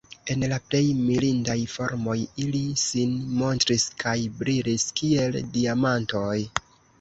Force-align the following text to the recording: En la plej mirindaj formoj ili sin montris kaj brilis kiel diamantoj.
En 0.33 0.43
la 0.51 0.57
plej 0.69 0.79
mirindaj 1.09 1.57
formoj 1.73 2.15
ili 2.45 2.61
sin 2.85 3.13
montris 3.43 3.85
kaj 4.05 4.15
brilis 4.41 4.89
kiel 5.03 5.39
diamantoj. 5.59 6.35